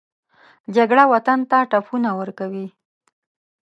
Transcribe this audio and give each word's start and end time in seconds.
جګړه 0.75 1.03
وطن 1.13 1.39
ته 1.49 1.57
ټپونه 1.71 2.09
ورکوي 2.19 2.67